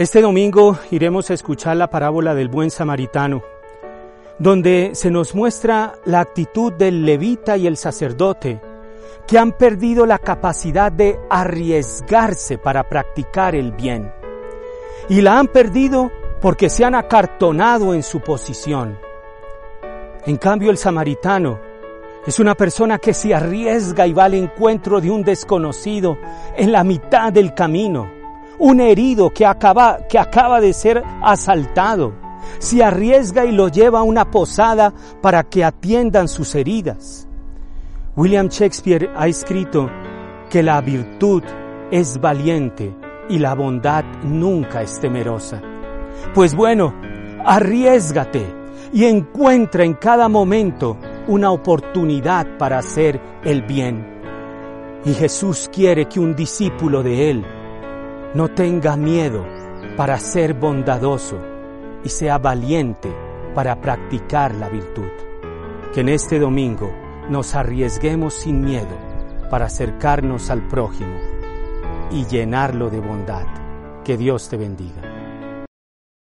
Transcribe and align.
Este 0.00 0.22
domingo 0.22 0.78
iremos 0.90 1.30
a 1.30 1.34
escuchar 1.34 1.76
la 1.76 1.90
parábola 1.90 2.34
del 2.34 2.48
buen 2.48 2.70
samaritano, 2.70 3.42
donde 4.38 4.92
se 4.94 5.10
nos 5.10 5.34
muestra 5.34 5.92
la 6.06 6.20
actitud 6.20 6.72
del 6.72 7.04
levita 7.04 7.58
y 7.58 7.66
el 7.66 7.76
sacerdote, 7.76 8.62
que 9.26 9.38
han 9.38 9.52
perdido 9.52 10.06
la 10.06 10.18
capacidad 10.18 10.90
de 10.90 11.20
arriesgarse 11.28 12.56
para 12.56 12.88
practicar 12.88 13.54
el 13.54 13.72
bien. 13.72 14.10
Y 15.10 15.20
la 15.20 15.38
han 15.38 15.48
perdido 15.48 16.10
porque 16.40 16.70
se 16.70 16.82
han 16.82 16.94
acartonado 16.94 17.92
en 17.92 18.02
su 18.02 18.20
posición. 18.20 18.98
En 20.24 20.38
cambio, 20.38 20.70
el 20.70 20.78
samaritano 20.78 21.60
es 22.26 22.40
una 22.40 22.54
persona 22.54 22.96
que 22.96 23.12
se 23.12 23.34
arriesga 23.34 24.06
y 24.06 24.14
va 24.14 24.24
al 24.24 24.32
encuentro 24.32 24.98
de 24.98 25.10
un 25.10 25.24
desconocido 25.24 26.16
en 26.56 26.72
la 26.72 26.84
mitad 26.84 27.30
del 27.30 27.52
camino, 27.52 28.19
un 28.60 28.78
herido 28.78 29.30
que 29.30 29.46
acaba, 29.46 30.06
que 30.06 30.18
acaba 30.18 30.60
de 30.60 30.72
ser 30.72 31.02
asaltado. 31.22 32.12
Se 32.58 32.84
arriesga 32.84 33.44
y 33.46 33.52
lo 33.52 33.68
lleva 33.68 34.00
a 34.00 34.04
una 34.04 34.30
posada 34.30 34.92
para 35.22 35.44
que 35.44 35.64
atiendan 35.64 36.28
sus 36.28 36.54
heridas. 36.54 37.26
William 38.16 38.48
Shakespeare 38.48 39.10
ha 39.16 39.26
escrito 39.28 39.90
que 40.50 40.62
la 40.62 40.80
virtud 40.82 41.42
es 41.90 42.20
valiente 42.20 42.94
y 43.30 43.38
la 43.38 43.54
bondad 43.54 44.04
nunca 44.24 44.82
es 44.82 45.00
temerosa. 45.00 45.62
Pues 46.34 46.54
bueno, 46.54 46.94
arriesgate 47.44 48.46
y 48.92 49.06
encuentra 49.06 49.84
en 49.84 49.94
cada 49.94 50.28
momento 50.28 50.98
una 51.28 51.50
oportunidad 51.50 52.58
para 52.58 52.78
hacer 52.78 53.18
el 53.42 53.62
bien. 53.62 54.20
Y 55.06 55.14
Jesús 55.14 55.70
quiere 55.72 56.06
que 56.06 56.20
un 56.20 56.34
discípulo 56.34 57.02
de 57.02 57.30
Él 57.30 57.59
no 58.34 58.48
tenga 58.48 58.96
miedo 58.96 59.44
para 59.96 60.18
ser 60.18 60.54
bondadoso 60.54 61.38
y 62.04 62.08
sea 62.08 62.38
valiente 62.38 63.12
para 63.54 63.80
practicar 63.80 64.54
la 64.54 64.68
virtud. 64.68 65.10
Que 65.92 66.00
en 66.00 66.08
este 66.08 66.38
domingo 66.38 66.92
nos 67.28 67.54
arriesguemos 67.54 68.34
sin 68.34 68.60
miedo 68.60 68.96
para 69.50 69.66
acercarnos 69.66 70.50
al 70.50 70.66
prójimo 70.68 71.18
y 72.10 72.24
llenarlo 72.26 72.88
de 72.88 73.00
bondad. 73.00 73.46
Que 74.04 74.16
Dios 74.16 74.48
te 74.48 74.56
bendiga. 74.56 75.19